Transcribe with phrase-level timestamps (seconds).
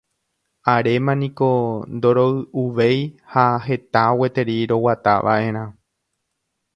[0.73, 1.49] Aréma niko
[1.99, 3.03] ndoroy'uvéi
[3.35, 5.63] ha heta gueteri roguatava'erã.